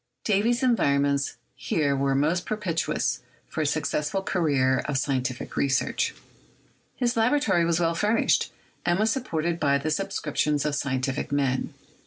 Davy's 0.23 0.63
environments 0.63 1.35
here 1.53 1.95
were 1.95 2.15
most 2.15 2.43
pro 2.47 2.57
pitious 2.57 3.19
for 3.47 3.61
a 3.61 3.67
successful 3.67 4.23
career 4.23 4.79
of 4.85 4.97
scientific 4.97 5.55
research. 5.55 6.15
His 6.95 7.15
laboratory 7.15 7.65
was 7.65 7.79
well 7.79 7.93
furnished, 7.93 8.51
and 8.83 8.97
was 8.97 9.11
supported 9.11 9.59
by 9.59 9.77
the 9.77 9.91
subscriptions 9.91 10.65
of 10.65 10.73
scientific 10.73 11.31
men. 11.31 11.75